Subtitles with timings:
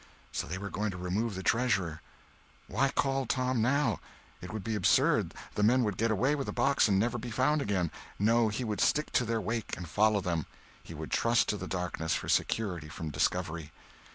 [0.31, 2.01] So they were going to remove the treasure.
[2.65, 3.99] Why call Tom now?
[4.41, 7.61] It would be absurd—the men would get away with the box and never be found
[7.61, 7.91] again.
[8.17, 10.47] No, he would stick to their wake and follow them;
[10.81, 13.71] he would trust to the darkness for security from discovery.